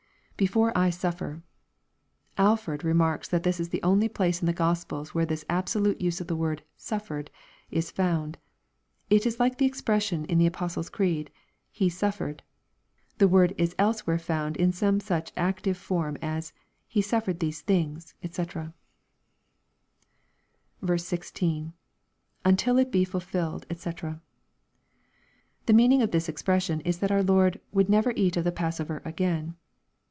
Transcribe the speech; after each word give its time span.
[Before 0.37 0.75
I 0.75 0.89
suffer^ 0.89 1.43
Alford 2.35 2.83
remarks 2.83 3.27
that 3.27 3.43
this 3.43 3.59
is 3.59 3.69
the 3.69 3.83
only 3.83 4.09
place 4.09 4.41
in 4.41 4.47
the 4.47 4.53
Gospels 4.53 5.13
where 5.13 5.23
this 5.23 5.45
absolute 5.47 6.01
use 6.01 6.19
of 6.19 6.25
the 6.25 6.35
word" 6.35 6.63
suffered" 6.89 7.29
ia 7.71 7.83
found. 7.83 8.39
It 9.11 9.27
is 9.27 9.39
like 9.39 9.59
the 9.59 9.67
expression 9.67 10.25
in 10.25 10.39
the 10.39 10.47
Apostle's 10.47 10.89
creed," 10.89 11.29
He 11.79 11.89
suf 11.89 12.17
fered." 12.17 12.39
The 13.19 13.27
word 13.27 13.53
is 13.55 13.75
elsewhere 13.77 14.17
found 14.17 14.57
in 14.57 14.71
some 14.71 14.99
such 14.99 15.31
active 15.37 15.77
form 15.77 16.17
as" 16.23 16.53
He 16.87 17.03
suffered 17.03 17.39
these 17.39 17.61
things, 17.61 18.15
&c." 18.27 18.43
16.— 20.97 21.73
[Until 22.49 22.77
it 22.79 22.91
he 22.91 23.05
fulfiUed^ 23.05 23.65
<fec.] 23.67 24.19
The 25.67 25.73
meaning 25.73 26.01
of 26.01 26.09
this 26.09 26.27
expression 26.27 26.81
is 26.81 26.97
that 26.97 27.11
our 27.11 27.21
Lord 27.21 27.61
"would 27.71 27.89
never 27.89 28.11
eat 28.15 28.37
of 28.37 28.43
the 28.43 28.51
passover 28.51 29.03
again." 29.05 29.55